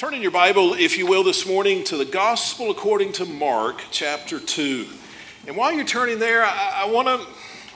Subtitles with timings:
[0.00, 3.84] Turn in your Bible, if you will, this morning to the Gospel according to Mark,
[3.90, 4.86] chapter 2.
[5.46, 7.26] And while you're turning there, I, I want to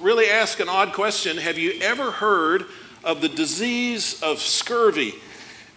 [0.03, 1.37] really ask an odd question.
[1.37, 2.65] Have you ever heard
[3.05, 5.13] of the disease of scurvy?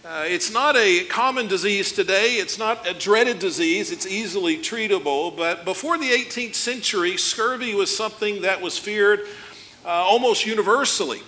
[0.02, 2.36] Uh, it's not a common disease today.
[2.36, 3.92] It's not a dreaded disease.
[3.92, 5.36] It's easily treatable.
[5.36, 9.20] But before the 18th century, scurvy was something that was feared
[9.84, 11.20] uh, almost universally,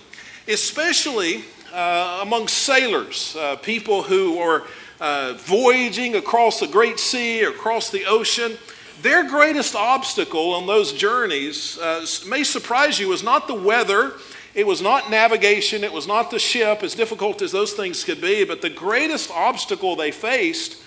[0.47, 4.63] especially uh, among sailors, uh, people who were
[5.01, 8.55] uh, voyaging across the great sea or across the ocean,
[9.01, 14.13] their greatest obstacle on those journeys uh, may surprise you was not the weather,
[14.53, 18.21] it was not navigation, it was not the ship, as difficult as those things could
[18.21, 20.77] be, but the greatest obstacle they faced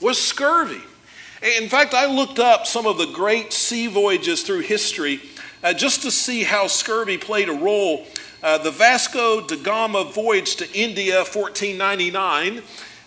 [0.00, 0.80] was scurvy.
[1.58, 5.20] In fact, I looked up some of the great sea voyages through history
[5.62, 8.06] uh, just to see how scurvy played a role.
[8.42, 12.62] Uh, the Vasco da Gama voyage to India, 1499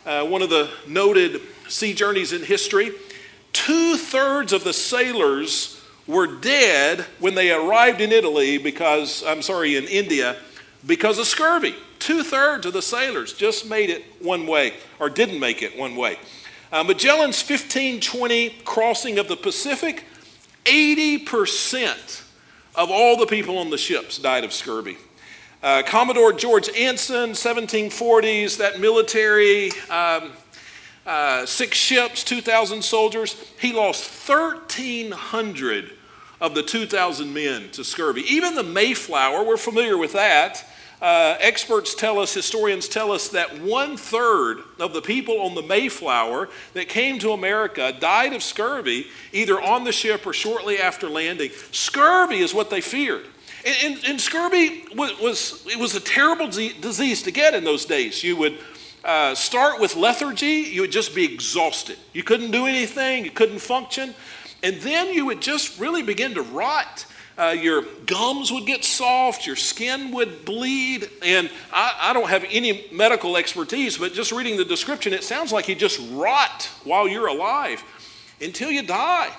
[0.06, 2.92] uh, one of the noted sea journeys in history.
[3.54, 9.76] Two thirds of the sailors were dead when they arrived in Italy because, I'm sorry,
[9.76, 10.38] in India,
[10.86, 11.76] because of scurvy.
[12.00, 15.96] Two thirds of the sailors just made it one way, or didn't make it one
[15.96, 16.18] way.
[16.72, 20.06] Uh, Magellan's 1520 crossing of the Pacific,
[20.66, 22.24] 80%
[22.76, 24.98] of all the people on the ships died of scurvy.
[25.64, 30.32] Uh, Commodore George Anson, 1740s, that military, um,
[31.06, 33.36] uh, six ships, 2,000 soldiers.
[33.60, 35.92] He lost 1,300
[36.40, 38.22] of the 2,000 men to scurvy.
[38.22, 40.66] Even the Mayflower, we're familiar with that.
[41.00, 45.62] Uh, experts tell us, historians tell us that one third of the people on the
[45.62, 51.08] Mayflower that came to America died of scurvy either on the ship or shortly after
[51.08, 51.52] landing.
[51.72, 53.26] Scurvy is what they feared.
[53.66, 58.24] And, and, and scurvy was, it was a terrible disease to get in those days.
[58.24, 58.58] You would
[59.04, 61.98] uh, start with lethargy, you would just be exhausted.
[62.14, 64.14] You couldn't do anything, you couldn't function.
[64.64, 67.06] And then you would just really begin to rot.
[67.38, 71.10] Uh, your gums would get soft, your skin would bleed.
[71.24, 75.52] And I, I, don't have any medical expertise, but just reading the description, it sounds
[75.52, 77.84] like you just rot while you're alive
[78.40, 79.32] until you die.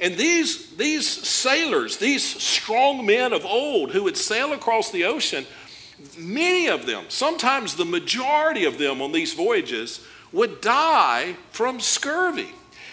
[0.00, 5.44] And these, these sailors, these strong men of old who would sail across the ocean,
[6.16, 12.48] many of them, sometimes the majority of them on these voyages, would die from scurvy.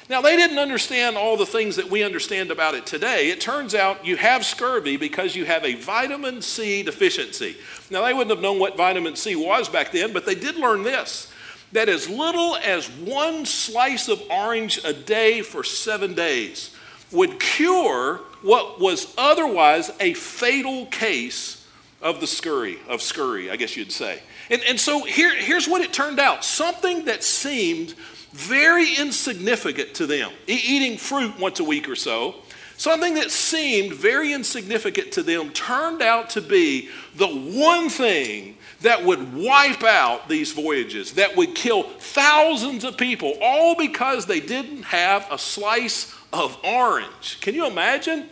[0.10, 3.30] Now, they didn't understand all the things that we understand about it today.
[3.30, 7.58] It turns out you have scurvy because you have a vitamin C deficiency.
[7.90, 10.84] Now, they wouldn't have known what vitamin C was back then, but they did learn
[10.84, 11.32] this
[11.74, 16.77] that as little as one slice of orange a day for seven days
[17.12, 21.66] would cure what was otherwise a fatal case
[22.02, 24.22] of the scurry, of scurry, I guess you'd say.
[24.50, 27.96] And, and so here, here's what it turned out something that seemed
[28.32, 32.36] very insignificant to them, e- eating fruit once a week or so,
[32.78, 39.04] something that seemed very insignificant to them turned out to be the one thing that
[39.04, 44.84] would wipe out these voyages, that would kill thousands of people, all because they didn't
[44.84, 47.40] have a slice of orange.
[47.42, 48.30] Can you imagine?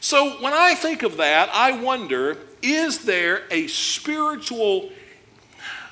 [0.00, 4.90] So when I think of that, I wonder is there a spiritual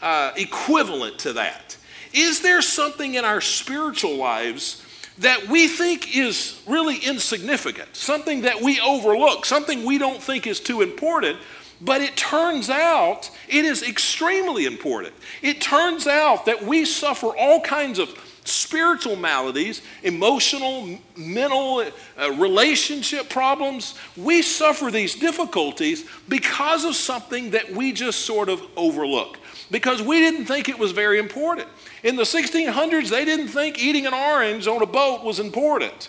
[0.03, 1.77] uh, equivalent to that?
[2.13, 4.85] Is there something in our spiritual lives
[5.19, 10.61] that we think is really insignificant, something that we overlook, something we don't think is
[10.61, 11.39] too important,
[11.81, 15.15] but it turns out it is extremely important.
[15.43, 18.09] It turns out that we suffer all kinds of
[18.49, 21.85] spiritual maladies, emotional, mental,
[22.19, 23.95] uh, relationship problems.
[24.17, 29.39] We suffer these difficulties because of something that we just sort of overlook,
[29.71, 31.69] because we didn't think it was very important.
[32.03, 36.09] In the 1600s, they didn't think eating an orange on a boat was important.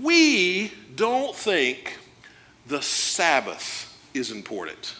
[0.00, 1.98] We don't think
[2.66, 4.94] the Sabbath is important.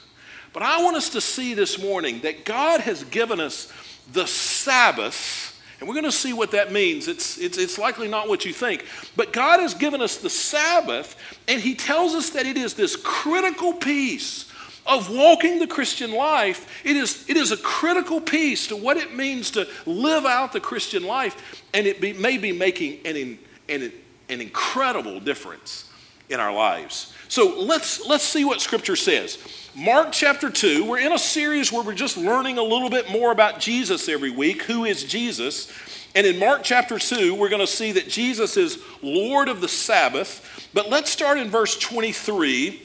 [0.52, 3.72] But I want us to see this morning that God has given us
[4.12, 5.53] the Sabbath
[5.84, 7.08] and we're going to see what that means.
[7.08, 8.86] It's, it's, it's likely not what you think.
[9.16, 11.14] But God has given us the Sabbath,
[11.46, 14.50] and He tells us that it is this critical piece
[14.86, 16.80] of walking the Christian life.
[16.86, 20.60] It is, it is a critical piece to what it means to live out the
[20.60, 23.38] Christian life, and it be, may be making an,
[23.68, 23.92] an,
[24.30, 25.90] an incredible difference
[26.30, 27.12] in our lives.
[27.34, 29.38] So let's, let's see what Scripture says.
[29.74, 33.32] Mark chapter 2, we're in a series where we're just learning a little bit more
[33.32, 34.62] about Jesus every week.
[34.62, 35.68] Who is Jesus?
[36.14, 39.66] And in Mark chapter 2, we're going to see that Jesus is Lord of the
[39.66, 40.70] Sabbath.
[40.72, 42.80] But let's start in verse 23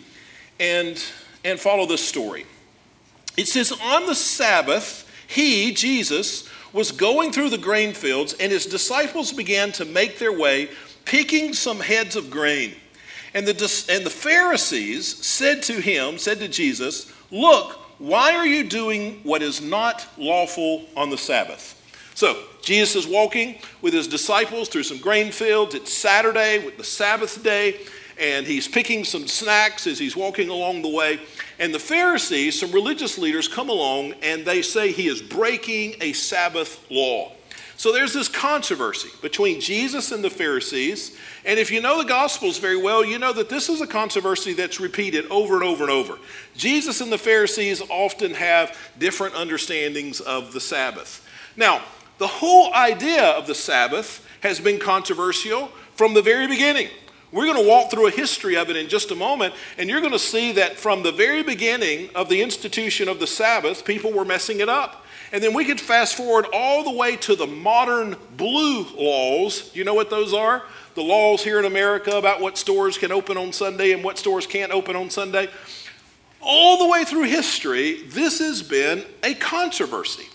[0.60, 1.00] and,
[1.46, 2.48] and follow this story.
[3.38, 8.66] It says, On the Sabbath, he, Jesus, was going through the grain fields, and his
[8.66, 10.72] disciples began to make their way,
[11.06, 12.74] picking some heads of grain.
[13.34, 18.64] And the, and the Pharisees said to him, said to Jesus, Look, why are you
[18.64, 21.76] doing what is not lawful on the Sabbath?
[22.16, 25.76] So, Jesus is walking with his disciples through some grain fields.
[25.76, 27.80] It's Saturday, with the Sabbath day,
[28.20, 31.20] and he's picking some snacks as he's walking along the way.
[31.60, 36.14] And the Pharisees, some religious leaders, come along and they say he is breaking a
[36.14, 37.32] Sabbath law.
[37.80, 41.16] So there's this controversy between Jesus and the Pharisees.
[41.46, 44.52] And if you know the Gospels very well, you know that this is a controversy
[44.52, 46.20] that's repeated over and over and over.
[46.58, 51.26] Jesus and the Pharisees often have different understandings of the Sabbath.
[51.56, 51.82] Now,
[52.18, 56.90] the whole idea of the Sabbath has been controversial from the very beginning.
[57.32, 60.02] We're going to walk through a history of it in just a moment, and you're
[60.02, 64.12] going to see that from the very beginning of the institution of the Sabbath, people
[64.12, 65.06] were messing it up.
[65.32, 69.72] And then we could fast forward all the way to the modern blue laws.
[69.76, 70.64] You know what those are?
[70.96, 74.48] The laws here in America about what stores can open on Sunday and what stores
[74.48, 75.50] can't open on Sunday.
[76.42, 80.26] All the way through history, this has been a controversy.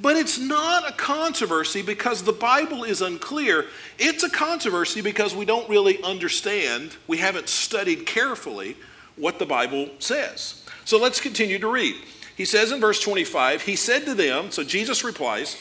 [0.00, 3.64] But it's not a controversy because the Bible is unclear.
[3.98, 8.76] It's a controversy because we don't really understand, we haven't studied carefully
[9.16, 10.62] what the Bible says.
[10.84, 11.96] So let's continue to read.
[12.36, 15.56] He says in verse 25, He said to them, so Jesus replies,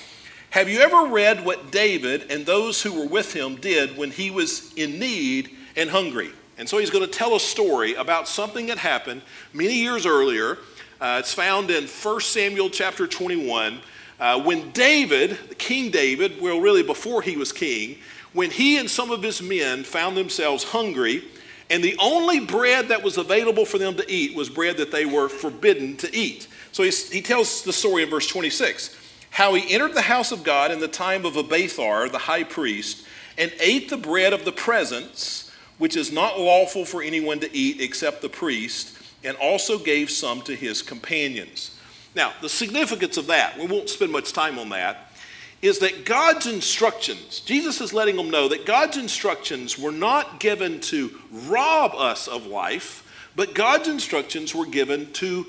[0.51, 4.29] Have you ever read what David and those who were with him did when he
[4.29, 6.31] was in need and hungry?
[6.57, 9.21] And so he's going to tell a story about something that happened
[9.53, 10.57] many years earlier.
[10.99, 13.79] Uh, it's found in 1 Samuel chapter 21
[14.19, 17.97] uh, when David, King David, well, really before he was king,
[18.33, 21.23] when he and some of his men found themselves hungry,
[21.69, 25.05] and the only bread that was available for them to eat was bread that they
[25.05, 26.47] were forbidden to eat.
[26.75, 28.93] So he tells the story in verse 26
[29.29, 33.05] how he entered the house of God in the time of Abiathar, the high priest,
[33.37, 37.79] and ate the bread of the presence, which is not lawful for anyone to eat
[37.79, 41.79] except the priest, and also gave some to his companions.
[42.13, 45.13] Now, the significance of that, we won't spend much time on that,
[45.61, 50.81] is that God's instructions, Jesus is letting them know that God's instructions were not given
[50.81, 55.45] to rob us of life, but God's instructions were given to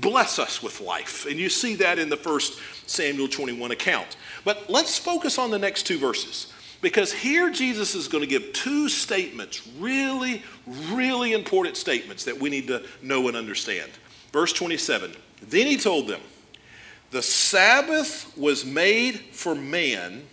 [0.00, 1.26] bless us with life.
[1.26, 4.16] And you see that in the first Samuel 21 account.
[4.44, 6.52] But let's focus on the next two verses.
[6.82, 10.42] Because here Jesus is going to give two statements, really,
[10.90, 13.90] really important statements that we need to know and understand.
[14.32, 15.12] Verse 27
[15.42, 16.20] then he told them,
[17.10, 20.24] The Sabbath was made for man,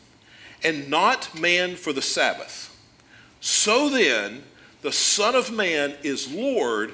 [0.64, 2.70] and not man for the Sabbath.
[3.42, 4.44] So then,
[4.82, 6.94] the Son of Man is Lord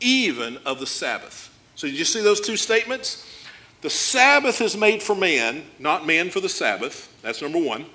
[0.00, 1.49] even of the Sabbath.
[1.80, 3.26] So, did you see those two statements?
[3.80, 7.10] The Sabbath is made for man, not man for the Sabbath.
[7.22, 7.86] That's number one.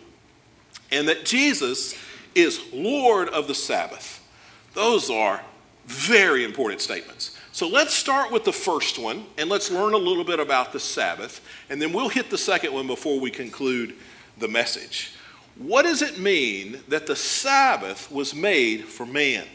[0.91, 1.93] And that Jesus
[2.33, 4.27] is Lord of the Sabbath.
[4.73, 5.39] Those are
[5.85, 7.37] very important statements.
[7.51, 10.79] So let's start with the first one and let's learn a little bit about the
[10.79, 11.39] Sabbath,
[11.69, 13.93] and then we'll hit the second one before we conclude
[14.39, 15.13] the message.
[15.57, 19.45] What does it mean that the Sabbath was made for man?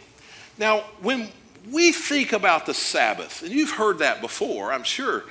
[0.57, 1.31] Now, when
[1.69, 5.25] we think about the Sabbath, and you've heard that before, I'm sure,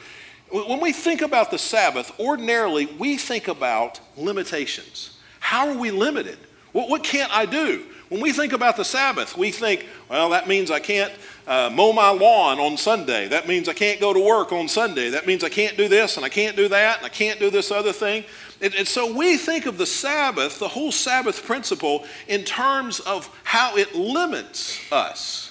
[0.51, 5.17] when we think about the Sabbath, ordinarily we think about limitations.
[5.39, 6.37] How are we limited?
[6.71, 7.85] What, what can't I do?
[8.09, 11.13] When we think about the Sabbath, we think, well, that means I can't
[11.47, 13.27] uh, mow my lawn on Sunday.
[13.27, 15.11] That means I can't go to work on Sunday.
[15.11, 17.51] That means I can't do this and I can't do that and I can't do
[17.51, 18.23] this other thing.
[18.61, 23.29] And, and so we think of the Sabbath, the whole Sabbath principle, in terms of
[23.43, 25.48] how it limits us.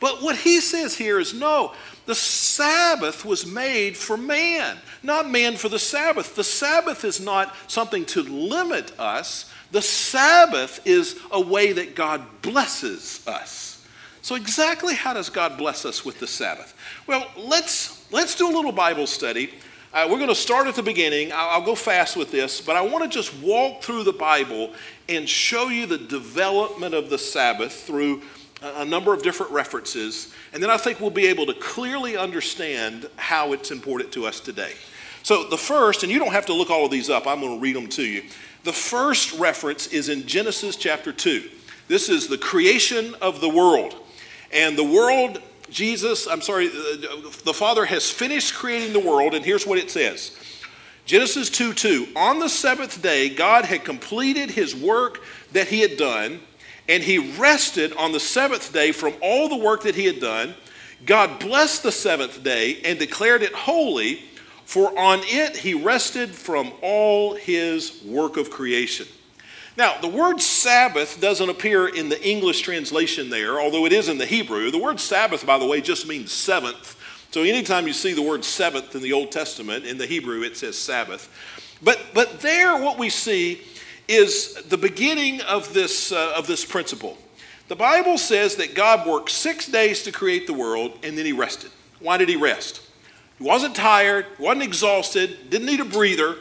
[0.00, 1.72] But what he says here is no,
[2.06, 6.36] the Sabbath was made for man, not man for the Sabbath.
[6.36, 12.22] The Sabbath is not something to limit us, the Sabbath is a way that God
[12.42, 13.84] blesses us.
[14.22, 16.74] So, exactly how does God bless us with the Sabbath?
[17.06, 19.52] Well, let's, let's do a little Bible study.
[19.92, 21.32] Uh, we're going to start at the beginning.
[21.32, 24.72] I'll, I'll go fast with this, but I want to just walk through the Bible
[25.08, 28.22] and show you the development of the Sabbath through
[28.62, 30.32] a number of different references.
[30.52, 34.40] And then I think we'll be able to clearly understand how it's important to us
[34.40, 34.72] today.
[35.22, 37.56] So, the first, and you don't have to look all of these up, I'm going
[37.56, 38.22] to read them to you.
[38.62, 41.48] The first reference is in Genesis chapter 2.
[41.88, 43.94] This is the creation of the world.
[44.52, 49.44] And the world, Jesus, I'm sorry, uh, the Father has finished creating the world, and
[49.44, 50.36] here's what it says
[51.04, 52.08] Genesis 2 2.
[52.16, 55.22] On the seventh day, God had completed his work
[55.52, 56.40] that he had done,
[56.88, 60.54] and he rested on the seventh day from all the work that he had done.
[61.04, 64.22] God blessed the seventh day and declared it holy
[64.66, 69.06] for on it he rested from all his work of creation.
[69.76, 74.18] Now, the word Sabbath doesn't appear in the English translation there, although it is in
[74.18, 74.70] the Hebrew.
[74.72, 76.96] The word Sabbath, by the way, just means seventh.
[77.30, 80.56] So anytime you see the word seventh in the Old Testament, in the Hebrew, it
[80.56, 81.28] says Sabbath.
[81.80, 83.62] But, but there, what we see
[84.08, 87.18] is the beginning of this, uh, of this principle.
[87.68, 91.32] The Bible says that God worked six days to create the world and then he
[91.32, 91.70] rested.
[91.98, 92.80] Why did he rest?
[93.38, 96.36] He wasn't tired, wasn't exhausted, didn't need a breather.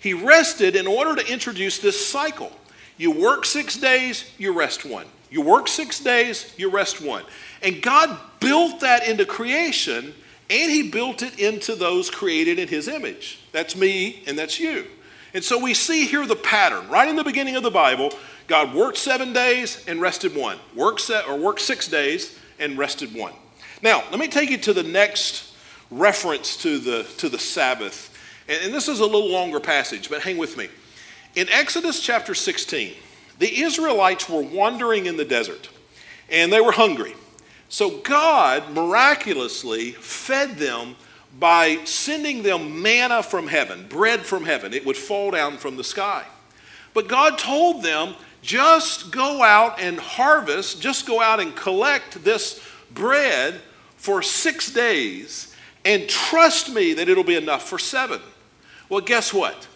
[0.00, 2.52] He rested in order to introduce this cycle.
[2.98, 5.06] You work six days, you rest one.
[5.30, 7.24] You work six days, you rest one.
[7.62, 10.14] And God built that into creation,
[10.48, 13.40] and He built it into those created in His image.
[13.52, 14.86] That's me, and that's you.
[15.36, 16.88] And so we see here the pattern.
[16.88, 18.10] Right in the beginning of the Bible,
[18.46, 20.56] God worked seven days and rested one.
[20.74, 23.34] Worked set, or worked six days and rested one.
[23.82, 25.54] Now, let me take you to the next
[25.90, 28.16] reference to the, to the Sabbath.
[28.48, 30.70] And, and this is a little longer passage, but hang with me.
[31.34, 32.94] In Exodus chapter 16,
[33.38, 35.68] the Israelites were wandering in the desert
[36.30, 37.14] and they were hungry.
[37.68, 40.96] So God miraculously fed them
[41.38, 44.72] by sending them manna from heaven, bread from heaven.
[44.72, 46.24] It would fall down from the sky.
[46.94, 52.60] But God told them, just go out and harvest, just go out and collect this
[52.92, 53.60] bread
[53.96, 58.20] for six days and trust me that it'll be enough for seven.
[58.88, 59.68] Well, guess what?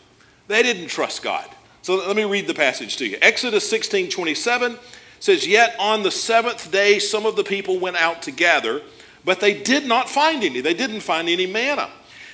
[0.49, 1.49] They didn't trust God.
[1.83, 3.17] So let me read the passage to you.
[3.23, 4.77] Exodus 16 27
[5.21, 8.83] says, Yet on the seventh day, some of the people went out to gather,
[9.25, 10.61] but they did not find any.
[10.61, 11.91] They didn't find any manna.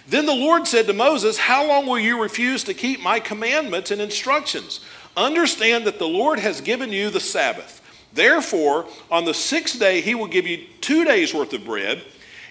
[0.09, 3.91] Then the Lord said to Moses, How long will you refuse to keep my commandments
[3.91, 4.81] and instructions?
[5.17, 7.83] Understand that the Lord has given you the Sabbath.
[8.13, 12.03] Therefore, on the sixth day, he will give you two days' worth of bread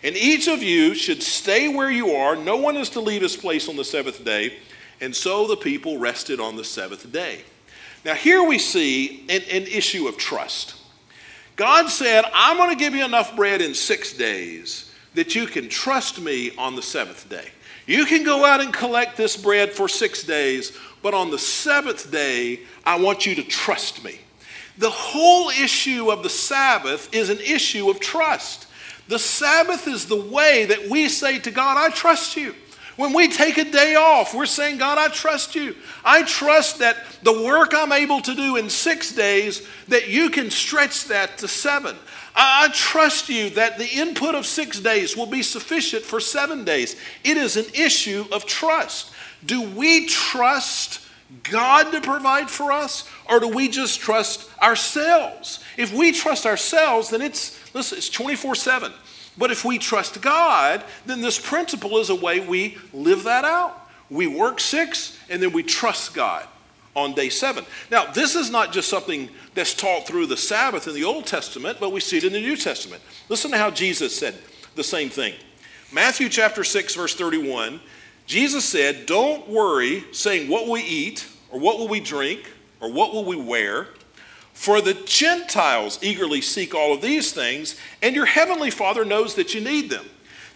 [0.06, 2.36] and each of you should stay where you are.
[2.36, 4.56] No one is to leave his place on the seventh day.
[5.02, 7.42] And so the people rested on the seventh day.
[8.06, 10.76] Now, here we see an, an issue of trust.
[11.56, 15.70] God said, I'm going to give you enough bread in six days that you can
[15.70, 17.48] trust me on the seventh day.
[17.88, 22.12] You can go out and collect this bread for six days, but on the seventh
[22.12, 24.20] day, I want you to trust me.
[24.78, 28.68] The whole issue of the Sabbath is an issue of trust.
[29.08, 32.56] The Sabbath is the way that we say to God, I trust you.
[32.96, 35.76] When we take a day off, we're saying, God, I trust you.
[36.04, 40.50] I trust that the work I'm able to do in six days, that you can
[40.50, 41.96] stretch that to seven.
[42.36, 46.96] I trust you that the input of six days will be sufficient for seven days.
[47.24, 49.12] It is an issue of trust.
[49.46, 51.02] Do we trust
[51.44, 55.60] God to provide for us, or do we just trust ourselves?
[55.78, 58.94] If we trust ourselves, then it's Listen, it's 24 7.
[59.38, 63.88] But if we trust God, then this principle is a way we live that out.
[64.10, 66.48] We work six and then we trust God
[66.96, 67.66] on day seven.
[67.92, 71.78] Now, this is not just something that's taught through the Sabbath in the Old Testament,
[71.80, 73.02] but we see it in the New Testament.
[73.30, 74.36] Listen to how Jesus said
[74.76, 75.34] the same thing.
[75.92, 77.80] Matthew chapter 6, verse 31,
[78.26, 82.92] Jesus said, Don't worry saying, What will we eat, or what will we drink, or
[82.92, 83.88] what will we wear?
[84.56, 89.54] For the Gentiles eagerly seek all of these things, and your heavenly Father knows that
[89.54, 90.06] you need them.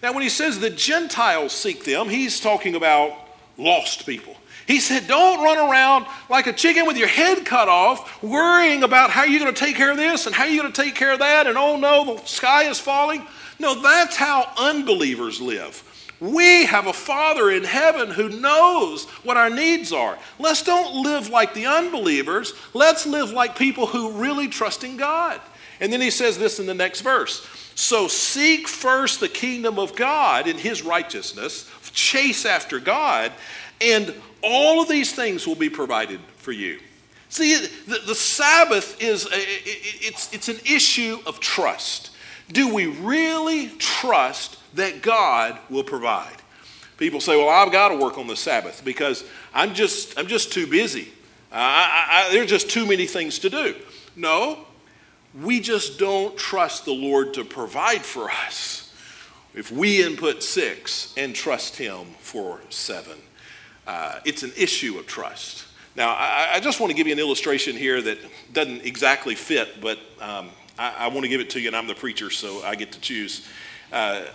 [0.02, 3.14] Now, when he says the Gentiles seek them, he's talking about
[3.58, 4.36] lost people.
[4.66, 9.10] He said, Don't run around like a chicken with your head cut off, worrying about
[9.10, 11.12] how you're going to take care of this and how you're going to take care
[11.12, 13.28] of that, and oh no, the sky is falling.
[13.60, 15.84] No, that's how unbelievers live.
[16.20, 20.18] We have a Father in heaven who knows what our needs are.
[20.38, 22.54] Let's don't live like the unbelievers.
[22.74, 25.40] Let's live like people who really trust in God.
[25.80, 27.46] And then he says this in the next verse
[27.76, 33.32] So seek first the kingdom of God and his righteousness, chase after God,
[33.82, 36.80] and all of these things will be provided for you.
[37.30, 37.56] See,
[37.88, 42.12] the, the Sabbath is a, it's, it's an issue of trust.
[42.52, 46.36] Do we really trust that God will provide.
[46.98, 49.24] People say, well, I've got to work on the Sabbath because
[49.54, 51.14] I'm just, I'm just too busy.
[51.52, 53.76] I, I, just too many things to do.
[54.16, 54.66] No,
[55.42, 58.94] we just don't trust the Lord to provide for us
[59.54, 63.18] if we input six and trust Him for seven.
[63.88, 65.66] Uh, it's an issue of trust.
[65.96, 68.20] Now, I, I, just want to give you an illustration here that
[68.54, 71.88] doesn't exactly fit, but um, I, I, want to give it to you, and I'm
[71.88, 73.48] the preacher, so I get to choose.
[73.92, 74.26] Uh,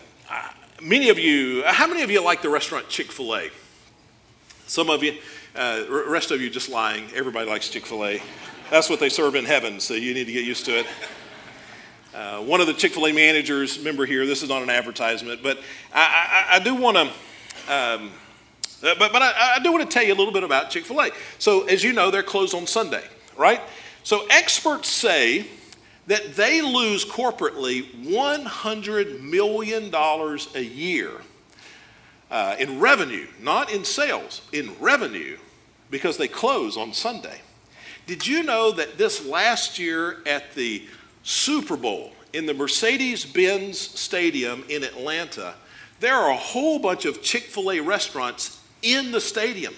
[0.82, 3.50] many of you, how many of you like the restaurant Chick fil A?
[4.66, 5.18] Some of you,
[5.54, 7.04] uh, rest of you just lying.
[7.14, 8.22] Everybody likes Chick fil A.
[8.70, 10.86] That's what they serve in heaven, so you need to get used to it.
[12.14, 15.42] Uh, one of the Chick fil A managers, member here, this is not an advertisement,
[15.42, 15.58] but
[15.92, 17.02] I, I, I do want to
[17.66, 18.10] Um,
[18.82, 20.84] uh, but but I, I do want to tell you a little bit about Chick
[20.84, 21.10] fil A.
[21.38, 23.02] So, as you know, they're closed on Sunday,
[23.36, 23.60] right?
[24.02, 25.46] So, experts say
[26.06, 31.12] that they lose corporately $100 million a year
[32.30, 35.38] uh, in revenue, not in sales, in revenue,
[35.90, 37.40] because they close on Sunday.
[38.06, 40.84] Did you know that this last year at the
[41.22, 45.54] Super Bowl in the Mercedes Benz Stadium in Atlanta,
[46.00, 49.74] there are a whole bunch of Chick fil A restaurants in the stadium.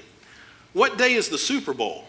[0.72, 2.04] What day is the Super Bowl?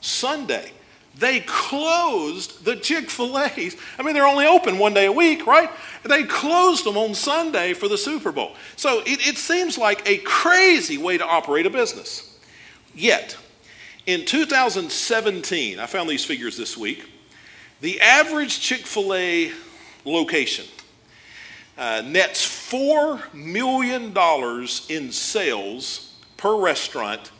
[0.00, 0.72] Sunday.
[1.18, 3.76] They closed the Chick fil A's.
[3.98, 5.70] I mean, they're only open one day a week, right?
[6.02, 8.54] They closed them on Sunday for the Super Bowl.
[8.76, 12.38] So it, it seems like a crazy way to operate a business.
[12.94, 13.36] Yet,
[14.04, 17.08] in 2017, I found these figures this week,
[17.80, 19.52] the average Chick fil A
[20.04, 20.66] location
[21.78, 24.14] uh, nets $4 million
[24.88, 27.30] in sales per restaurant,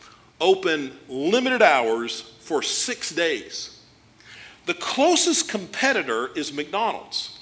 [0.40, 3.76] open limited hours for six days.
[4.66, 7.38] The closest competitor is McDonald's.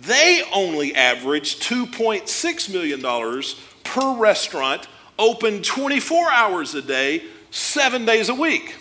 [0.00, 3.42] They only average $2.6 million
[3.84, 4.88] per restaurant,
[5.18, 8.76] open 24 hours a day, seven days a week.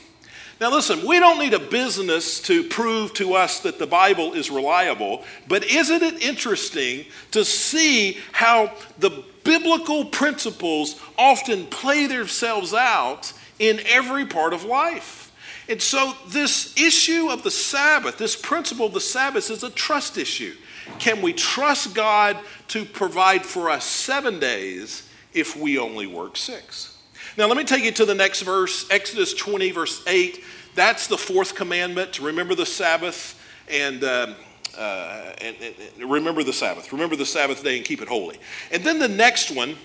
[0.61, 4.49] Now, listen, we don't need a business to prove to us that the Bible is
[4.49, 13.33] reliable, but isn't it interesting to see how the biblical principles often play themselves out
[13.59, 15.22] in every part of life?
[15.69, 20.17] And so, this issue of the Sabbath, this principle of the Sabbath, is a trust
[20.17, 20.55] issue.
[20.99, 22.37] Can we trust God
[22.69, 26.97] to provide for us seven days if we only work six?
[27.37, 30.43] Now, let me take you to the next verse, Exodus 20, verse 8.
[30.75, 33.39] That's the fourth commandment to remember the Sabbath
[33.69, 34.33] and, uh,
[34.77, 35.55] uh, and,
[35.99, 36.91] and, remember the Sabbath.
[36.91, 38.37] Remember the Sabbath day and keep it holy.
[38.71, 39.77] And then the next one,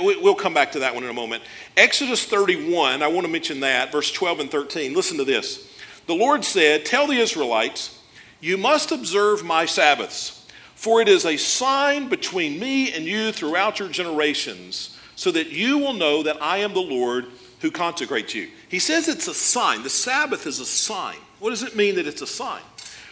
[0.00, 1.42] we'll come back to that one in a moment.
[1.76, 4.94] Exodus 31, I want to mention that, verse 12 and 13.
[4.94, 5.68] Listen to this.
[6.06, 7.98] The Lord said, Tell the Israelites,
[8.40, 13.78] you must observe my Sabbaths, for it is a sign between me and you throughout
[13.78, 17.26] your generations so that you will know that I am the Lord
[17.60, 18.48] who consecrates you.
[18.68, 19.84] He says it's a sign.
[19.84, 21.16] The Sabbath is a sign.
[21.38, 22.62] What does it mean that it's a sign?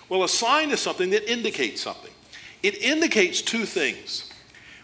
[0.08, 2.10] Well, a sign is something that indicates something.
[2.62, 4.29] It indicates two things.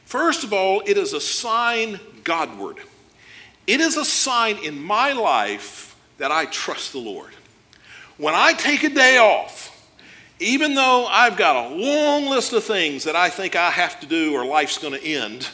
[0.07, 2.79] First of all, it is a sign Godward.
[3.67, 7.33] It is a sign in my life that I trust the Lord.
[8.17, 9.73] When I take a day off,
[10.39, 14.07] even though I've got a long list of things that I think I have to
[14.07, 15.49] do or life's going to end,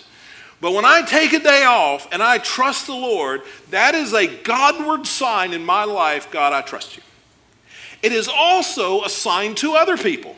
[0.61, 4.27] but when I take a day off and I trust the Lord, that is a
[4.27, 7.03] Godward sign in my life God, I trust you.
[8.03, 10.37] It is also a sign to other people.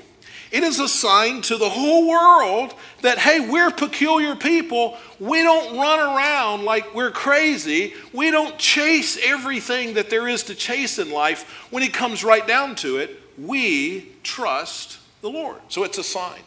[0.54, 4.96] It is a sign to the whole world that, hey, we're peculiar people.
[5.18, 7.94] We don't run around like we're crazy.
[8.12, 11.66] We don't chase everything that there is to chase in life.
[11.72, 15.58] When it comes right down to it, we trust the Lord.
[15.70, 16.42] So it's a sign.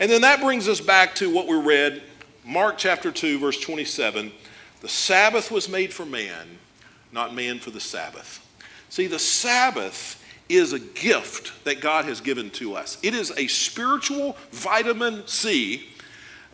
[0.00, 2.02] And then that brings us back to what we read
[2.44, 4.32] Mark chapter 2, verse 27
[4.80, 6.58] the Sabbath was made for man,
[7.12, 8.44] not man for the Sabbath.
[8.88, 10.20] See, the Sabbath
[10.52, 15.88] is a gift that God has given to us, it is a spiritual vitamin C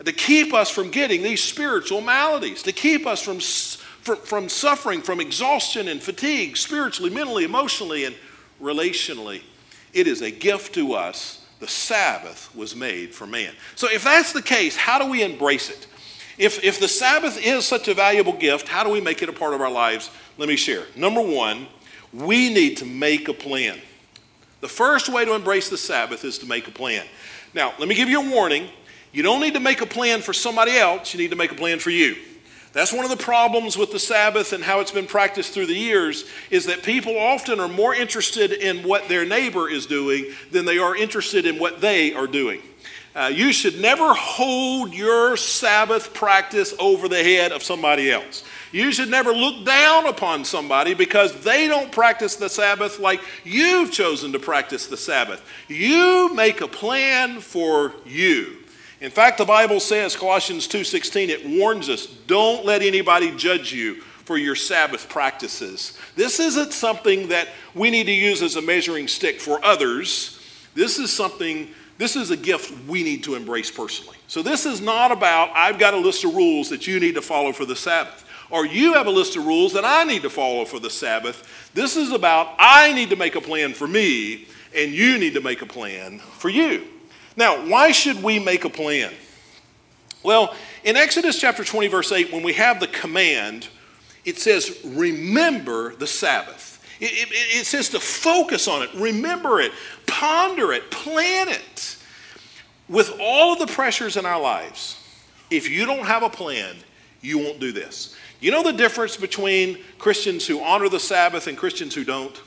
[0.03, 5.01] to keep us from getting these spiritual maladies, to keep us from, from, from suffering
[5.01, 8.15] from exhaustion and fatigue, spiritually, mentally, emotionally, and
[8.61, 9.41] relationally.
[9.93, 13.53] It is a gift to us the Sabbath was made for man.
[13.75, 15.87] So, if that's the case, how do we embrace it?
[16.37, 19.33] If, if the Sabbath is such a valuable gift, how do we make it a
[19.33, 20.09] part of our lives?
[20.37, 20.85] Let me share.
[20.95, 21.67] Number one,
[22.13, 23.77] we need to make a plan.
[24.61, 27.05] The first way to embrace the Sabbath is to make a plan.
[27.53, 28.67] Now, let me give you a warning.
[29.11, 31.55] You don't need to make a plan for somebody else, you need to make a
[31.55, 32.15] plan for you.
[32.71, 35.73] That's one of the problems with the Sabbath and how it's been practiced through the
[35.73, 40.65] years is that people often are more interested in what their neighbor is doing than
[40.65, 42.61] they are interested in what they are doing.
[43.15, 48.43] Uh, you should never hold your Sabbath practice over the head of somebody else.
[48.71, 53.91] You should never look down upon somebody because they don't practice the Sabbath like you've
[53.91, 55.41] chosen to practice the Sabbath.
[55.67, 58.57] You make a plan for you.
[59.01, 64.01] In fact, the Bible says, Colossians 2:16, it warns us, don't let anybody judge you
[64.25, 65.97] for your Sabbath practices.
[66.15, 70.39] This isn't something that we need to use as a measuring stick for others.
[70.75, 74.17] This is something, this is a gift we need to embrace personally.
[74.27, 77.23] So this is not about, I've got a list of rules that you need to
[77.23, 80.29] follow for the Sabbath, or you have a list of rules that I need to
[80.29, 81.69] follow for the Sabbath.
[81.73, 85.41] This is about, I need to make a plan for me, and you need to
[85.41, 86.85] make a plan for you.
[87.35, 89.13] Now, why should we make a plan?
[90.23, 93.67] Well, in Exodus chapter 20, verse 8, when we have the command,
[94.25, 96.69] it says, Remember the Sabbath.
[96.99, 99.71] It, it, it, says to focus on it, remember it,
[100.05, 101.95] ponder it, plan it.
[102.89, 104.97] With all of the pressures in our lives,
[105.49, 106.75] if you don't have a plan,
[107.21, 108.17] you won't do this.
[108.39, 112.39] You know the difference between Christians who honor the Sabbath and Christians who don't?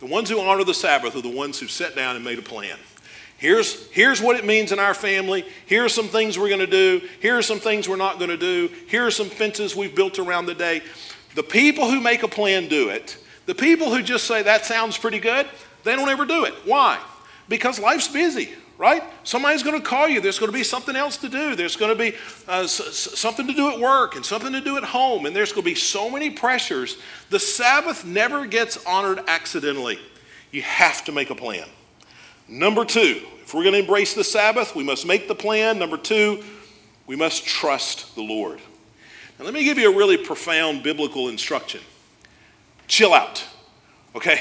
[0.00, 2.42] The ones who honor the Sabbath are the ones who sat down and made a
[2.42, 2.78] plan.
[3.36, 5.46] Here's, here's what it means in our family.
[5.66, 7.00] Here are some things we're going to do.
[7.20, 8.68] Here are some things we're not going to do.
[8.88, 10.82] Here are some fences we've built around the day.
[11.34, 13.16] The people who make a plan do it.
[13.46, 15.48] The people who just say, that sounds pretty good,
[15.84, 16.52] they don't ever do it.
[16.64, 17.00] Why?
[17.48, 19.02] Because life's busy, right?
[19.24, 20.22] Somebody's going to call you.
[20.22, 21.54] There's going to be something else to do.
[21.54, 22.16] There's going to be
[22.48, 25.26] uh, s- something to do at work and something to do at home.
[25.26, 26.96] And there's going to be so many pressures.
[27.28, 29.98] The Sabbath never gets honored accidentally.
[30.50, 31.68] You have to make a plan.
[32.48, 35.78] Number two, if we're going to embrace the Sabbath, we must make the plan.
[35.78, 36.42] Number two,
[37.06, 38.60] we must trust the Lord.
[39.38, 41.82] Now, let me give you a really profound biblical instruction
[42.88, 43.44] chill out.
[44.16, 44.40] Okay?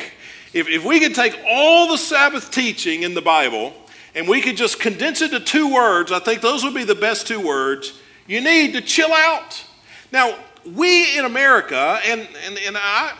[0.53, 3.73] If, if we could take all the Sabbath teaching in the Bible
[4.15, 6.95] and we could just condense it to two words, I think those would be the
[6.95, 7.99] best two words.
[8.27, 9.63] You need to chill out.
[10.11, 13.13] Now, we in America, and, and, and I,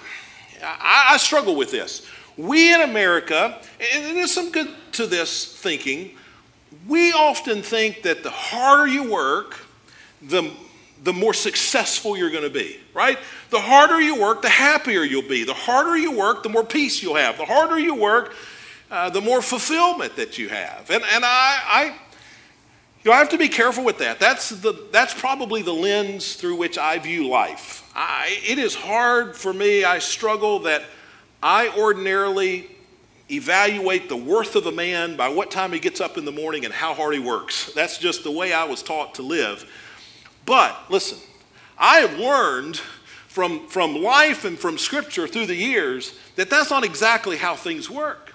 [0.62, 2.08] I, struggle with this.
[2.38, 3.60] We in America,
[3.94, 6.12] and there's some good to this thinking,
[6.88, 9.60] we often think that the harder you work,
[10.22, 10.52] the,
[11.04, 13.18] the more successful you're going to be, right?
[13.50, 15.44] The harder you work, the happier you'll be.
[15.44, 17.38] The harder you work, the more peace you'll have.
[17.38, 18.34] The harder you work,
[18.92, 20.90] uh, the more fulfillment that you have.
[20.90, 21.84] And, and I, I,
[23.04, 24.20] you know, I have to be careful with that.
[24.20, 27.90] That's, the, that's probably the lens through which I view life.
[27.96, 30.84] I, it is hard for me, I struggle that
[31.42, 32.70] I ordinarily
[33.32, 36.66] evaluate the worth of a man by what time he gets up in the morning
[36.66, 37.72] and how hard he works.
[37.74, 39.70] That's just the way I was taught to live.
[40.46, 41.20] But listen,
[41.78, 42.78] I have learned
[43.28, 47.90] from, from life and from scripture through the years that that's not exactly how things
[47.90, 48.29] work.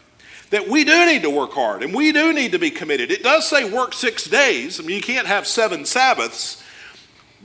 [0.55, 3.11] That we do need to work hard and we do need to be committed.
[3.11, 4.79] It does say work six days.
[4.79, 6.63] I mean, you can't have seven Sabbaths.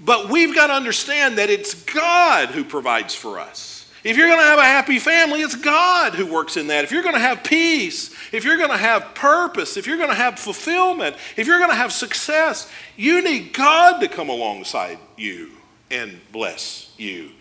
[0.05, 3.91] But we've got to understand that it's God who provides for us.
[4.03, 6.83] If you're going to have a happy family, it's God who works in that.
[6.83, 10.09] If you're going to have peace, if you're going to have purpose, if you're going
[10.09, 14.99] to have fulfillment, if you're going to have success, you need God to come alongside
[15.17, 15.49] you
[15.89, 17.31] and bless you.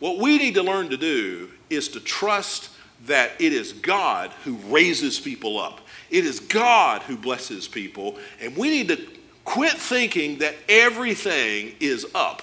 [0.00, 2.68] What we need to learn to do is to trust
[3.06, 5.80] that it is God who raises people up.
[6.10, 9.06] It is God who blesses people, and we need to
[9.44, 12.42] quit thinking that everything is up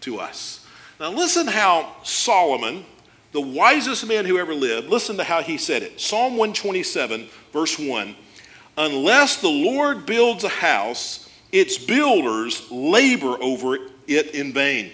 [0.00, 0.66] to us.
[1.00, 2.84] Now, listen how Solomon,
[3.32, 6.00] the wisest man who ever lived, listen to how he said it.
[6.00, 8.16] Psalm 127, verse 1
[8.76, 14.92] Unless the Lord builds a house, its builders labor over it in vain.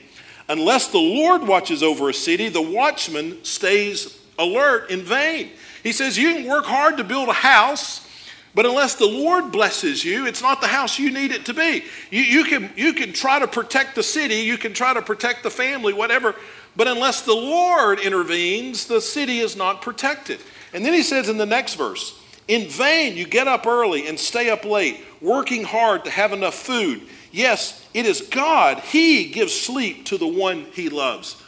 [0.48, 5.50] Unless the Lord watches over a city, the watchman stays alert in vain.
[5.82, 8.08] He says, You can work hard to build a house,
[8.54, 11.84] but unless the Lord blesses you, it's not the house you need it to be.
[12.10, 15.42] You, you, can, you can try to protect the city, you can try to protect
[15.42, 16.34] the family, whatever,
[16.76, 20.40] but unless the Lord intervenes, the city is not protected.
[20.72, 22.18] And then he says in the next verse,
[22.48, 26.54] In vain you get up early and stay up late, working hard to have enough
[26.54, 27.02] food.
[27.30, 28.78] Yes, it is God.
[28.78, 31.40] He gives sleep to the one he loves.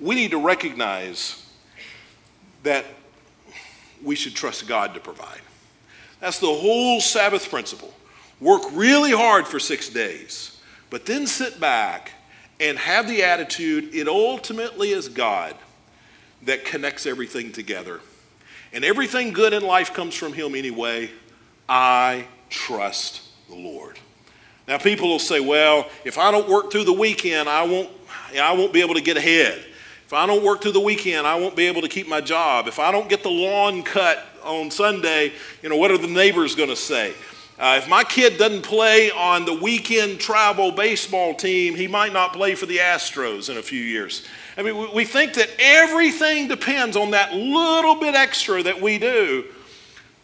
[0.00, 1.44] We need to recognize
[2.62, 2.84] that
[4.02, 5.40] we should trust God to provide.
[6.20, 7.92] That's the whole Sabbath principle.
[8.40, 12.12] Work really hard for six days, but then sit back
[12.60, 15.54] and have the attitude it ultimately is God
[16.42, 18.00] that connects everything together.
[18.72, 21.10] And everything good in life comes from Him anyway.
[21.68, 23.98] I trust the Lord.
[24.66, 27.88] Now, people will say, well, if I don't work through the weekend, I won't,
[28.38, 29.64] I won't be able to get ahead.
[30.08, 32.66] If I don't work through the weekend, I won't be able to keep my job.
[32.66, 36.54] If I don't get the lawn cut on Sunday, you know, what are the neighbors
[36.54, 37.12] going to say?
[37.58, 42.32] Uh, if my kid doesn't play on the weekend travel baseball team, he might not
[42.32, 44.24] play for the Astros in a few years.
[44.56, 48.98] I mean, we, we think that everything depends on that little bit extra that we
[48.98, 49.44] do.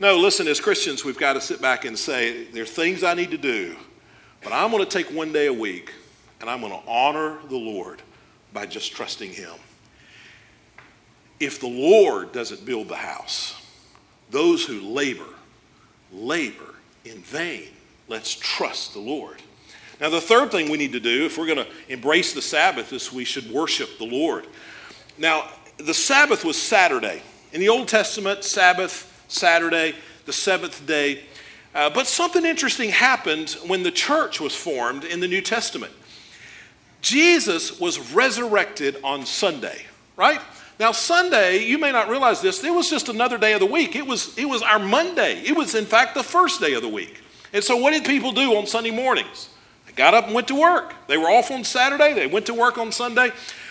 [0.00, 3.12] No, listen, as Christians, we've got to sit back and say, there are things I
[3.12, 3.76] need to do,
[4.42, 5.92] but I'm going to take one day a week
[6.40, 8.00] and I'm going to honor the Lord
[8.54, 9.52] by just trusting Him
[11.44, 13.60] if the Lord doesn't build the house,
[14.30, 15.28] those who labor,
[16.12, 17.68] labor in vain.
[18.08, 19.40] Let's trust the Lord.
[20.00, 22.92] Now, the third thing we need to do, if we're going to embrace the Sabbath,
[22.92, 24.46] is we should worship the Lord.
[25.18, 27.22] Now, the Sabbath was Saturday.
[27.52, 29.94] In the Old Testament, Sabbath, Saturday,
[30.26, 31.24] the seventh day.
[31.74, 35.92] Uh, but something interesting happened when the church was formed in the New Testament.
[37.00, 39.84] Jesus was resurrected on Sunday,
[40.16, 40.40] right?
[40.78, 43.94] Now, Sunday, you may not realize this, it was just another day of the week.
[43.94, 45.40] It was, it was our Monday.
[45.42, 47.22] It was, in fact, the first day of the week.
[47.52, 49.50] And so, what did people do on Sunday mornings?
[49.86, 50.94] They got up and went to work.
[51.06, 53.30] They were off on Saturday, they went to work on Sunday.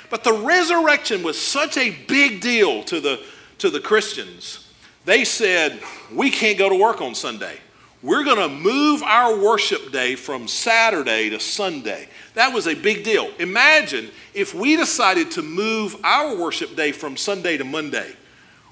[0.10, 3.22] But the resurrection was such a big deal to the,
[3.58, 4.70] to the Christians.
[5.06, 5.82] They said,
[6.14, 7.58] We can't go to work on Sunday.
[8.04, 12.10] We're going to move our worship day from Saturday to Sunday.
[12.34, 13.32] That was a big deal.
[13.40, 18.14] Imagine if we decided to move our worship day from Sunday to Monday.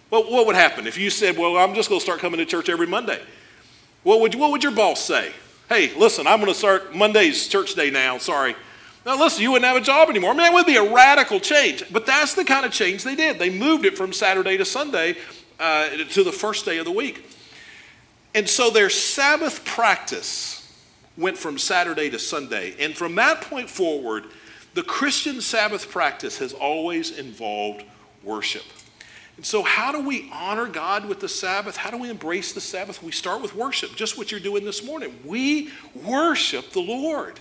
[0.09, 2.45] Well, what would happen if you said, Well, I'm just going to start coming to
[2.45, 3.21] church every Monday?
[4.03, 5.31] What would, what would your boss say?
[5.69, 8.17] Hey, listen, I'm going to start Monday's church day now.
[8.17, 8.53] Sorry.
[9.05, 10.31] Now, listen, you wouldn't have a job anymore.
[10.31, 11.85] I mean, would be a radical change.
[11.89, 13.39] But that's the kind of change they did.
[13.39, 15.15] They moved it from Saturday to Sunday
[15.57, 17.23] uh, to the first day of the week.
[18.33, 20.57] And so their Sabbath practice
[21.17, 22.75] went from Saturday to Sunday.
[22.79, 24.25] And from that point forward,
[24.73, 27.83] the Christian Sabbath practice has always involved
[28.23, 28.63] worship.
[29.37, 31.75] And so, how do we honor God with the Sabbath?
[31.75, 33.01] How do we embrace the Sabbath?
[33.01, 35.17] We start with worship, just what you're doing this morning.
[35.25, 37.39] We worship the Lord.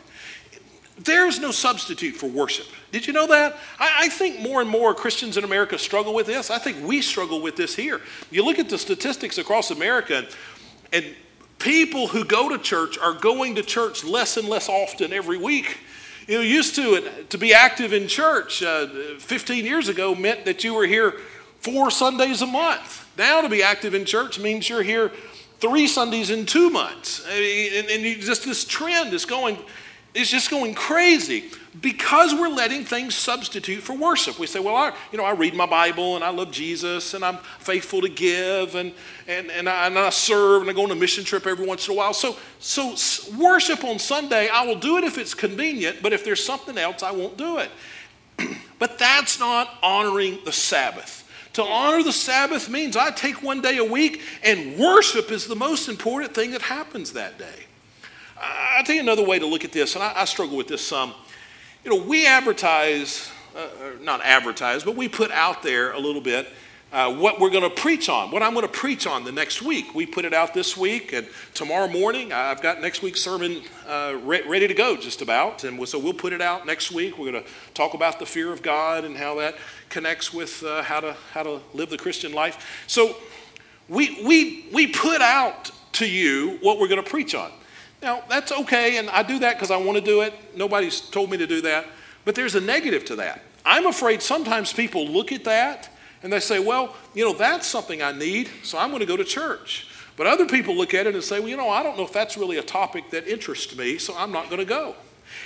[0.99, 2.67] There's no substitute for worship.
[2.93, 3.57] Did you know that?
[3.79, 6.51] I, I, think more and more Christians in America struggle with this.
[6.51, 8.03] I think we struggle with this here.
[8.31, 10.27] You look at the statistics across America,
[10.93, 11.05] and
[11.59, 15.79] people who go to church are going to church less and less often every week.
[16.27, 18.87] You know, used to to be active in church uh,
[19.19, 21.15] 15 years ago meant that you were here
[21.59, 23.09] four Sundays a month.
[23.19, 25.13] Now to be active in church means you're here
[25.59, 27.25] three Sundays in two months.
[27.27, 29.59] And, and you, just this trend is going
[30.15, 34.39] is just going crazy because we're letting things substitute for worship.
[34.39, 37.25] We say, well, I, you know, I read my Bible and I love Jesus and
[37.25, 38.93] I'm faithful to give and,
[39.29, 41.87] and, and, I, and I serve and I go on a mission trip every once
[41.87, 42.13] in a while.
[42.13, 42.97] So, so
[43.39, 47.05] worship on Sunday, I will do it if it's convenient, but if there's something else,
[47.05, 47.71] I won't do it.
[48.81, 51.19] but that's not honoring the Sabbath.
[51.55, 55.57] To honor the Sabbath means I take one day a week and worship is the
[55.57, 57.67] most important thing that happens that day.
[58.41, 60.87] I'll tell you another way to look at this, and I, I struggle with this
[60.87, 61.15] some.
[61.85, 63.69] You know, we advertise, uh,
[64.01, 66.49] not advertise, but we put out there a little bit
[66.93, 69.63] uh, what we're going to preach on, what I'm going to preach on the next
[69.63, 69.95] week.
[69.95, 74.19] We put it out this week, and tomorrow morning I've got next week's sermon uh,
[74.23, 75.63] re- ready to go, just about.
[75.65, 77.17] And so we'll put it out next week.
[77.17, 79.57] We're going to talk about the fear of God and how that
[79.89, 82.85] connects with uh, how to how to live the Christian life.
[82.89, 83.17] So
[83.89, 87.53] we we we put out to you what we're going to preach on.
[88.03, 90.33] Now, that's okay, and I do that because I want to do it.
[90.57, 91.87] Nobody's told me to do that.
[92.25, 93.43] But there's a negative to that.
[93.65, 95.89] I'm afraid sometimes people look at that
[96.23, 99.17] and they say, well, you know, that's something I need, so I'm going to go
[99.17, 99.89] to church.
[100.17, 102.13] But other people look at it and say, well, you know, I don't know if
[102.13, 104.95] that's really a topic that interests me, so I'm not going to go.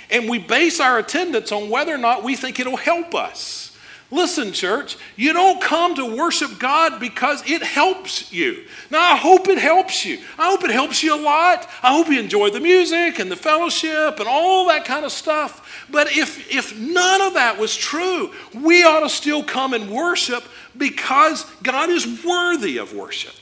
[0.09, 3.74] And we base our attendance on whether or not we think it'll help us.
[4.15, 8.63] Listen, church, you don't come to worship God because it helps you.
[8.89, 10.19] Now, I hope it helps you.
[10.39, 11.67] I hope it helps you a lot.
[11.83, 15.85] I hope you enjoy the music and the fellowship and all that kind of stuff.
[15.91, 20.45] But if, if none of that was true, we ought to still come and worship
[20.77, 23.35] because God is worthy of worship.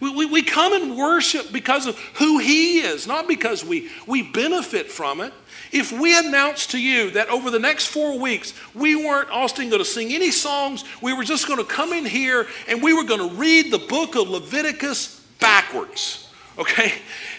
[0.00, 4.22] We, we, we come and worship because of who He is, not because we, we
[4.22, 5.34] benefit from it.
[5.74, 9.82] If we announced to you that over the next four weeks, we weren't, Austin, going
[9.82, 13.02] to sing any songs, we were just going to come in here and we were
[13.02, 16.92] going to read the book of Leviticus backwards, okay?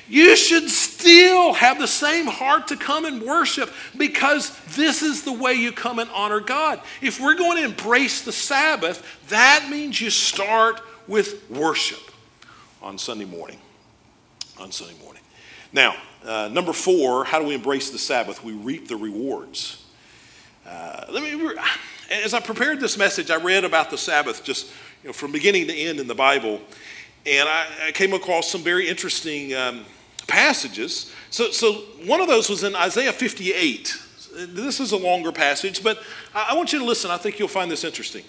[0.10, 5.32] You should still have the same heart to come and worship because this is the
[5.32, 6.82] way you come and honor God.
[7.02, 12.12] If we're going to embrace the Sabbath, that means you start with worship
[12.82, 13.60] on Sunday morning.
[14.60, 15.22] On Sunday morning.
[15.72, 15.96] Now,
[16.26, 18.44] uh, number four, how do we embrace the Sabbath?
[18.44, 19.84] We reap the rewards.
[20.68, 21.56] Uh, let me,
[22.12, 24.72] as I prepared this message, I read about the Sabbath just
[25.04, 26.60] you know, from beginning to end in the Bible,
[27.26, 29.86] and I, I came across some very interesting um,
[30.28, 31.14] passages.
[31.30, 31.74] So, so
[32.06, 33.96] one of those was in Isaiah 58.
[34.48, 36.00] This is a longer passage, but
[36.34, 37.12] I, I want you to listen.
[37.12, 38.24] I think you'll find this interesting.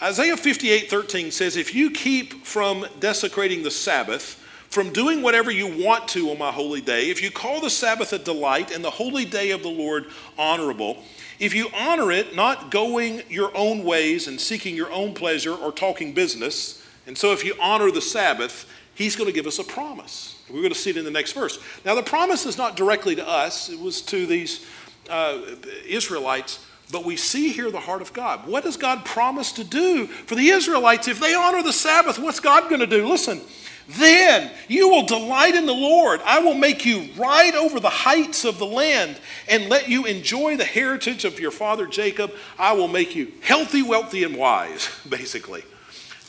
[0.00, 4.43] Isaiah 58 13 says, If you keep from desecrating the Sabbath,
[4.74, 8.12] from doing whatever you want to on my holy day, if you call the Sabbath
[8.12, 10.06] a delight and the holy day of the Lord
[10.36, 11.00] honorable,
[11.38, 15.70] if you honor it, not going your own ways and seeking your own pleasure or
[15.70, 19.64] talking business, and so if you honor the Sabbath, he's going to give us a
[19.64, 20.42] promise.
[20.50, 21.60] We're going to see it in the next verse.
[21.84, 24.66] Now, the promise is not directly to us, it was to these
[25.08, 25.40] uh,
[25.86, 28.44] Israelites, but we see here the heart of God.
[28.48, 32.18] What does God promise to do for the Israelites if they honor the Sabbath?
[32.18, 33.06] What's God going to do?
[33.06, 33.40] Listen,
[33.86, 36.20] then you will delight in the Lord.
[36.24, 39.18] I will make you ride over the heights of the land
[39.48, 42.32] and let you enjoy the heritage of your father Jacob.
[42.58, 45.64] I will make you healthy, wealthy, and wise, basically.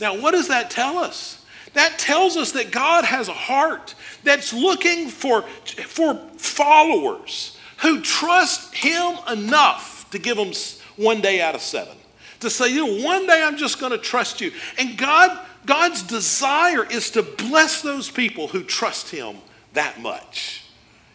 [0.02, 1.46] Now, what does that tell us?
[1.74, 8.74] That tells us that God has a heart that's looking for, for followers who trust
[8.76, 10.52] Him enough to give them
[10.98, 11.96] one day out of seven.
[12.42, 14.52] To say, you know, one day I'm just going to trust you.
[14.78, 19.38] And God God's desire is to bless those people who trust Him
[19.74, 20.66] that much.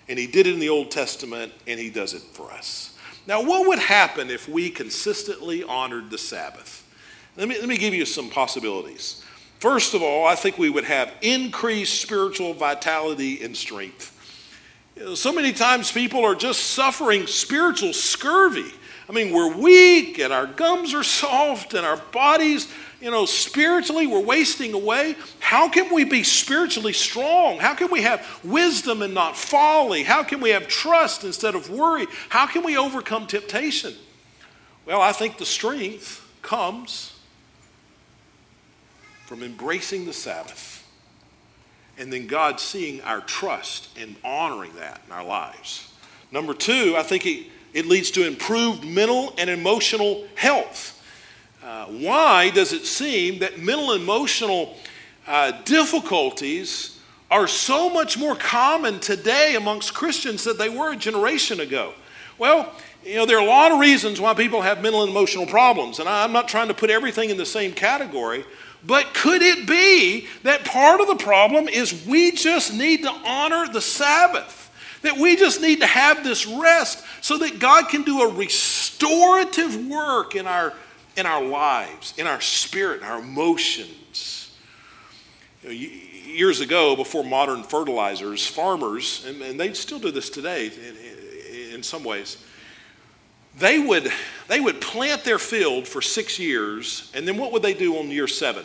[0.08, 2.96] And He did it in the Old Testament, and He does it for us.
[3.26, 6.86] Now, what would happen if we consistently honored the Sabbath?
[7.36, 9.24] Let me, let me give you some possibilities.
[9.60, 14.16] First of all, I think we would have increased spiritual vitality and strength.
[14.96, 18.72] You know, so many times people are just suffering spiritual scurvy.
[19.08, 24.06] I mean, we're weak and our gums are soft and our bodies you know, spiritually
[24.06, 25.16] we're wasting away.
[25.38, 27.58] How can we be spiritually strong?
[27.58, 30.02] How can we have wisdom and not folly?
[30.02, 32.06] How can we have trust instead of worry?
[32.28, 33.94] How can we overcome temptation?
[34.84, 37.18] Well, I think the strength comes
[39.26, 40.86] from embracing the Sabbath
[41.98, 45.92] and then God seeing our trust and honoring that in our lives.
[46.32, 50.99] Number two, I think it, it leads to improved mental and emotional health.
[51.62, 54.76] Uh, why does it seem that mental and emotional
[55.26, 56.98] uh, difficulties
[57.30, 61.92] are so much more common today amongst Christians than they were a generation ago?
[62.38, 62.72] Well,
[63.04, 66.00] you know, there are a lot of reasons why people have mental and emotional problems,
[66.00, 68.44] and I'm not trying to put everything in the same category,
[68.86, 73.68] but could it be that part of the problem is we just need to honor
[73.70, 74.56] the Sabbath?
[75.02, 79.86] That we just need to have this rest so that God can do a restorative
[79.86, 80.74] work in our
[81.20, 84.56] in our lives, in our spirit, our emotions.
[85.62, 90.66] You know, years ago, before modern fertilizers, farmers, and, and they still do this today
[90.68, 92.42] in, in some ways,
[93.58, 94.10] they would,
[94.48, 98.10] they would plant their field for six years, and then what would they do on
[98.10, 98.64] year seven?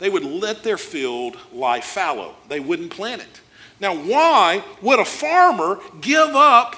[0.00, 2.34] They would let their field lie fallow.
[2.48, 3.40] They wouldn't plant it.
[3.80, 6.76] Now, why would a farmer give up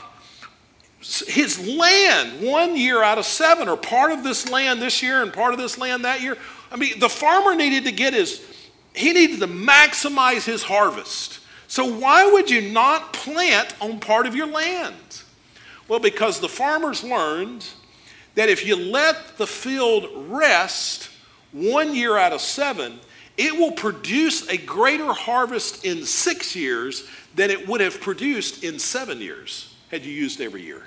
[1.01, 5.33] his land one year out of seven, or part of this land this year and
[5.33, 6.37] part of this land that year.
[6.71, 8.45] I mean, the farmer needed to get his,
[8.95, 11.41] he needed to maximize his harvest.
[11.69, 15.23] So, why would you not plant on part of your land?
[15.89, 17.67] Well, because the farmers learned
[18.35, 21.11] that if you let the field rest
[21.53, 23.01] one year out of seven,
[23.37, 28.79] it will produce a greater harvest in six years than it would have produced in
[28.79, 30.83] seven years had you used every year.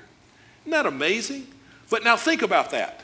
[0.64, 1.48] Isn't that amazing?
[1.90, 3.02] But now think about that.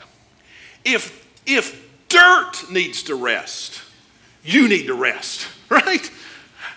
[0.84, 3.82] If, if dirt needs to rest,
[4.42, 6.10] you need to rest, right?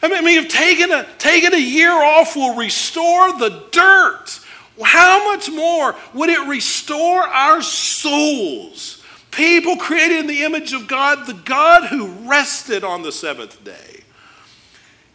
[0.01, 4.39] I mean, I mean if taking a, taking a year off will restore the dirt,
[4.83, 9.01] how much more would it restore our souls?
[9.31, 14.03] People created in the image of God, the God who rested on the seventh day.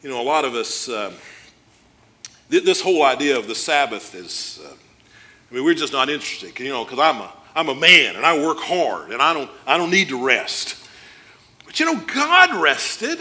[0.03, 1.13] You know, a lot of us, uh,
[2.51, 4.61] th- this whole idea of the Sabbath is.
[4.65, 4.75] Uh,
[5.51, 8.27] I mean, we're just not interested, you know, because I'm a, I'm a man and
[8.27, 10.77] I work hard and I don't, I don't need to rest.
[11.65, 13.19] But you know, God rested.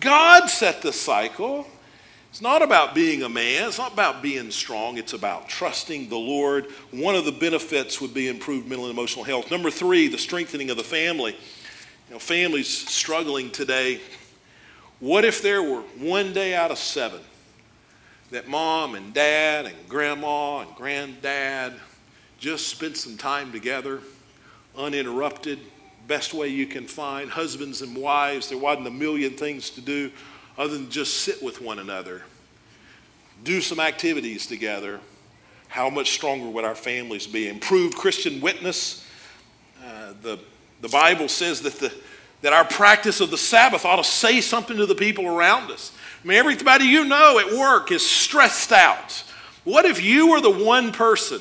[0.00, 1.66] God set the cycle.
[2.30, 3.68] It's not about being a man.
[3.68, 4.98] It's not about being strong.
[4.98, 6.66] It's about trusting the Lord.
[6.90, 9.50] One of the benefits would be improved mental and emotional health.
[9.50, 11.32] Number three, the strengthening of the family.
[12.08, 14.00] You know, families struggling today.
[15.00, 17.20] What if there were one day out of seven
[18.30, 21.74] that mom and dad and grandma and granddad
[22.38, 24.00] just spent some time together,
[24.76, 25.58] uninterrupted,
[26.06, 27.30] best way you can find.
[27.30, 30.10] Husbands and wives, there wasn't a million things to do
[30.56, 32.22] other than just sit with one another,
[33.44, 35.00] do some activities together.
[35.68, 37.48] How much stronger would our families be?
[37.48, 39.06] Improved Christian witness.
[39.84, 40.38] Uh, the,
[40.80, 41.92] the Bible says that, the,
[42.42, 45.92] that our practice of the Sabbath ought to say something to the people around us.
[46.28, 49.24] Mean, everybody you know at work is stressed out.
[49.64, 51.40] What if you were the one person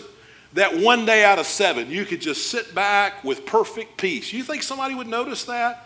[0.53, 4.31] that one day out of seven you could just sit back with perfect peace?
[4.31, 5.85] You think somebody would notice that?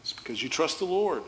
[0.00, 1.22] It's because you trust the Lord.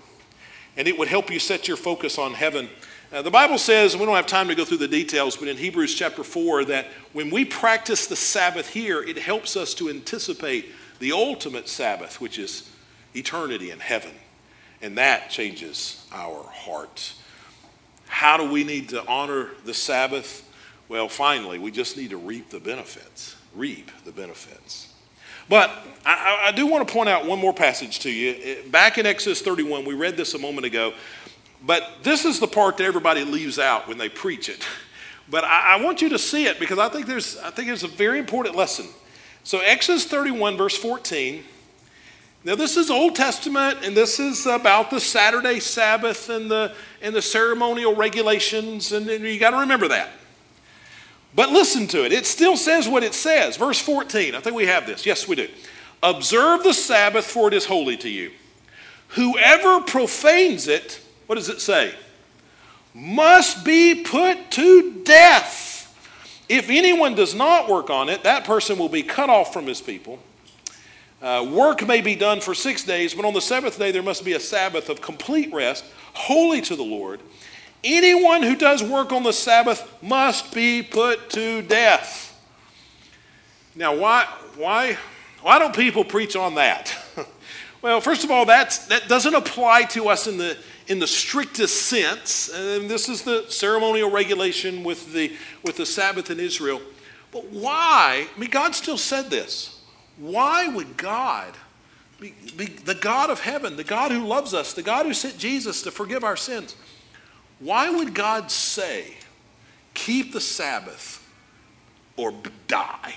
[0.78, 2.70] And it would help you set your focus on heaven.
[3.12, 5.48] Uh, the Bible says, and we don't have time to go through the details, but
[5.48, 9.90] in Hebrews chapter 4, that when we practice the Sabbath here, it helps us to
[9.90, 12.70] anticipate the ultimate Sabbath, which is
[13.14, 14.12] eternity in heaven.
[14.82, 17.12] And that changes our heart.
[18.06, 20.48] How do we need to honor the Sabbath?
[20.88, 23.36] Well, finally, we just need to reap the benefits.
[23.54, 24.92] Reap the benefits.
[25.48, 25.70] But
[26.06, 28.36] I, I do want to point out one more passage to you.
[28.42, 30.92] Eh, back in Exodus 31, we read this a moment ago,
[31.66, 34.66] but this is the part that everybody leaves out when they preach it.
[35.28, 37.84] But I, I want you to see it because I think there's I think there's
[37.84, 38.86] a very important lesson.
[39.44, 41.44] So Exodus 31, verse 14.
[42.42, 47.14] Now, this is Old Testament, and this is about the Saturday Sabbath and the, and
[47.14, 50.08] the ceremonial regulations, and, and you got to remember that.
[51.34, 52.12] But listen to it.
[52.12, 53.58] It still says what it says.
[53.58, 54.34] Verse 14.
[54.34, 55.04] I think we have this.
[55.04, 55.48] Yes, we do.
[56.02, 58.30] Observe the Sabbath, for it is holy to you.
[59.08, 61.94] Whoever profanes it, what does it say?
[62.94, 65.68] Must be put to death.
[66.48, 69.82] If anyone does not work on it, that person will be cut off from his
[69.82, 70.18] people.
[71.22, 74.24] Uh, work may be done for six days, but on the seventh day there must
[74.24, 77.20] be a Sabbath of complete rest, holy to the Lord.
[77.84, 82.26] Anyone who does work on the Sabbath must be put to death.
[83.74, 84.24] Now, why,
[84.56, 84.98] why,
[85.42, 86.94] why don't people preach on that?
[87.82, 90.56] well, first of all, that's, that doesn't apply to us in the,
[90.88, 92.50] in the strictest sense.
[92.54, 96.80] And this is the ceremonial regulation with the, with the Sabbath in Israel.
[97.30, 98.26] But why?
[98.34, 99.79] I mean, God still said this.
[100.20, 101.54] Why would God,
[102.20, 105.38] be, be the God of heaven, the God who loves us, the God who sent
[105.38, 106.76] Jesus to forgive our sins,
[107.58, 109.14] why would God say,
[109.94, 111.26] keep the Sabbath
[112.18, 112.34] or
[112.68, 113.14] die?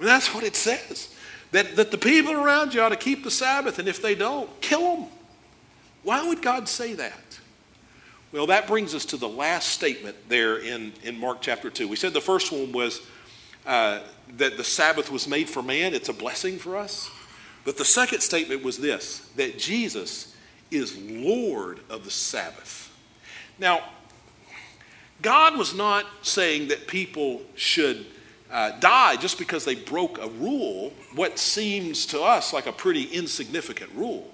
[0.00, 1.14] That's what it says.
[1.52, 4.48] That, that the people around you ought to keep the Sabbath, and if they don't,
[4.60, 5.06] kill them.
[6.02, 7.40] Why would God say that?
[8.32, 11.86] Well, that brings us to the last statement there in, in Mark chapter 2.
[11.86, 13.02] We said the first one was
[13.66, 14.00] uh,
[14.36, 17.10] that the Sabbath was made for man, it's a blessing for us.
[17.64, 20.34] But the second statement was this that Jesus
[20.70, 22.92] is Lord of the Sabbath.
[23.58, 23.80] Now,
[25.22, 28.06] God was not saying that people should
[28.50, 33.04] uh, die just because they broke a rule, what seems to us like a pretty
[33.04, 34.30] insignificant rule.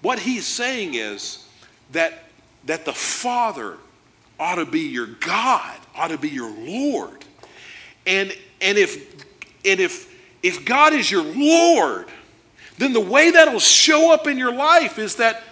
[0.00, 1.46] What he's saying is
[1.92, 2.24] that,
[2.64, 3.76] that the Father
[4.40, 7.24] ought to be your God, ought to be your Lord.
[8.06, 9.24] And, and, if,
[9.64, 12.06] and if, if God is your Lord,
[12.78, 15.42] then the way that'll show up in your life is that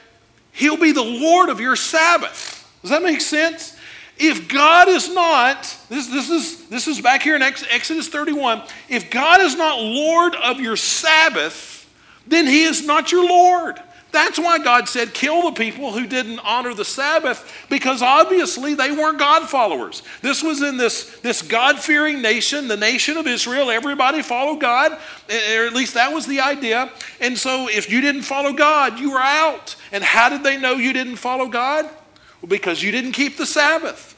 [0.52, 2.66] He'll be the Lord of your Sabbath.
[2.80, 3.76] Does that make sense?
[4.18, 9.10] If God is not, this, this, is, this is back here in Exodus 31, if
[9.10, 11.86] God is not Lord of your Sabbath,
[12.26, 13.78] then He is not your Lord.
[14.16, 18.90] That's why God said, kill the people who didn't honor the Sabbath, because obviously they
[18.90, 20.02] weren't God followers.
[20.22, 23.70] This was in this, this God fearing nation, the nation of Israel.
[23.70, 24.92] Everybody followed God,
[25.28, 26.90] eh, eh, or at least that was the idea.
[27.20, 29.76] And so if you didn't follow God, you were out.
[29.92, 31.84] And how did they know you didn't follow God?
[31.84, 34.16] Well, because you didn't keep the Sabbath.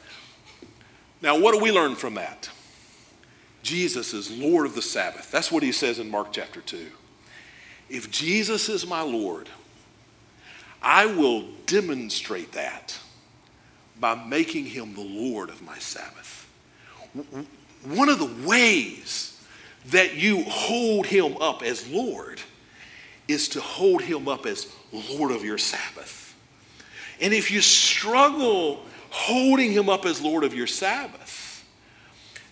[1.20, 2.49] Now, what do we learn from that?
[3.64, 5.32] Jesus is Lord of the Sabbath.
[5.32, 6.86] That's what he says in Mark chapter 2.
[7.90, 9.49] If Jesus is my Lord,
[10.83, 12.97] I will demonstrate that
[14.01, 16.49] by making him the Lord of my Sabbath.
[17.85, 19.41] One of the ways
[19.87, 22.41] that you hold him up as Lord
[23.26, 26.35] is to hold him up as Lord of your Sabbath.
[27.20, 31.28] And if you struggle holding him up as Lord of your Sabbath,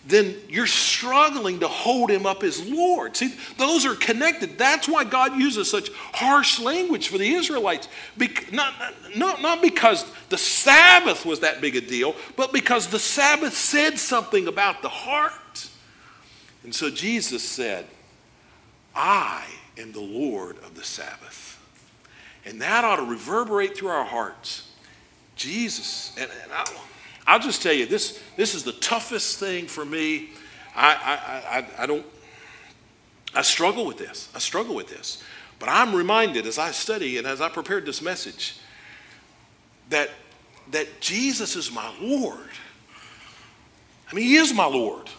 [0.07, 3.17] then you're struggling to hold him up as Lord.
[3.17, 4.57] See, those are connected.
[4.57, 7.89] That's why God uses such harsh language for the Israelites.
[8.17, 8.73] Be- not,
[9.17, 13.99] not, not because the Sabbath was that big a deal, but because the Sabbath said
[13.99, 15.67] something about the heart.
[16.63, 17.85] And so Jesus said,
[18.95, 19.43] I
[19.77, 21.59] am the Lord of the Sabbath.
[22.45, 24.71] And that ought to reverberate through our hearts.
[25.35, 26.65] Jesus, and, and I,
[27.27, 30.29] I'll just tell you, this, this is the toughest thing for me.
[30.73, 32.05] I, I, I, I don't,
[33.35, 34.29] I struggle with this.
[34.33, 35.21] I struggle with this.
[35.59, 38.57] But I'm reminded as I study and as I prepared this message
[39.89, 40.09] that,
[40.71, 42.49] that Jesus is my Lord.
[44.09, 45.09] I mean, He is my Lord.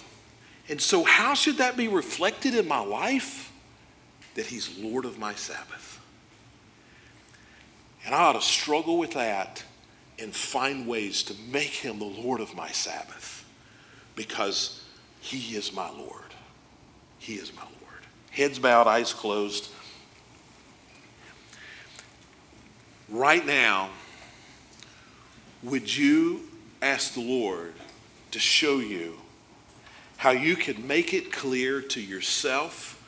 [0.71, 3.53] And so, how should that be reflected in my life?
[4.35, 6.01] That He's Lord of my Sabbath.
[8.07, 9.63] And I ought to struggle with that
[10.21, 13.45] and find ways to make him the Lord of my Sabbath
[14.17, 14.85] because
[15.21, 16.35] he is my Lord.
[17.19, 18.03] He is my Lord.
[18.31, 19.69] Heads bowed, eyes closed.
[23.09, 23.91] Right now,
[25.63, 26.43] would you
[26.83, 27.75] ask the Lord
[28.31, 29.15] to show you
[30.19, 33.03] how you can make it clear to yourself,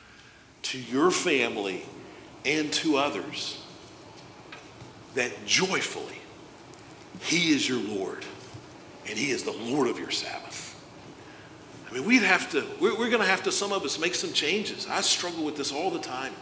[0.62, 1.82] to your family,
[2.44, 3.62] and to others
[5.14, 6.19] that joyfully
[7.20, 8.24] he is your Lord,
[9.08, 10.66] and He is the Lord of your Sabbath.
[11.88, 14.14] I mean, we'd have to, we're, we're going to have to, some of us, make
[14.14, 14.86] some changes.
[14.88, 16.32] I struggle with this all the time.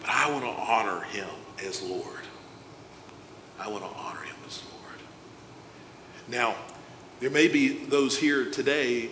[0.00, 1.28] But I want to honor him
[1.64, 2.20] as Lord.
[3.58, 5.00] I want to honor him as Lord.
[6.28, 6.54] Now,
[7.18, 9.10] there may be those here today,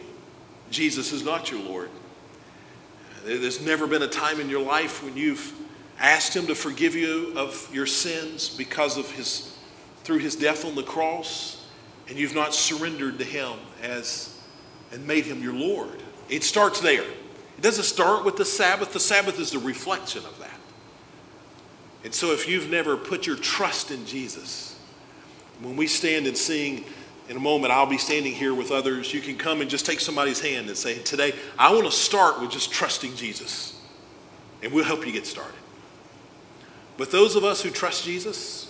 [0.71, 1.91] Jesus is not your Lord.
[3.25, 5.53] There's never been a time in your life when you've
[5.99, 9.56] asked him to forgive you of your sins because of his
[10.07, 11.67] through his death on the cross
[12.09, 14.39] and you've not surrendered to him as
[14.93, 16.03] and made him your lord.
[16.29, 17.03] It starts there.
[17.03, 18.93] It doesn't start with the sabbath.
[18.93, 20.51] The sabbath is the reflection of that.
[22.05, 24.79] And so if you've never put your trust in jesus
[25.61, 26.85] when we stand and sing
[27.29, 29.99] in a moment i'll be standing here with others you can come and just take
[29.99, 33.77] somebody's hand and say today i want to start with just trusting jesus
[34.63, 35.55] and we'll help you get started.
[36.97, 38.66] But those of us who trust Jesus,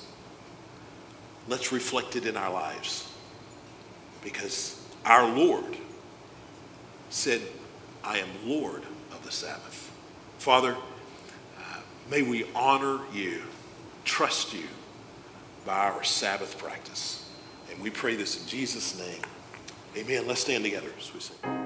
[1.48, 3.12] let's reflect it in our lives.
[4.22, 5.76] Because our Lord
[7.10, 7.40] said,
[8.02, 8.82] I am Lord
[9.12, 9.92] of the Sabbath.
[10.38, 10.76] Father,
[11.58, 11.80] uh,
[12.10, 13.42] may we honor you,
[14.04, 14.64] trust you
[15.64, 17.28] by our Sabbath practice.
[17.70, 19.22] And we pray this in Jesus' name.
[19.96, 20.26] Amen.
[20.26, 21.65] Let's stand together as we sing.